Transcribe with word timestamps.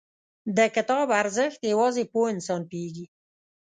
•د 0.57 0.59
کتاب 0.75 1.07
ارزښت، 1.21 1.59
یوازې 1.71 2.03
پوه 2.11 2.25
انسان 2.35 2.61
پوهېږي. 2.69 3.05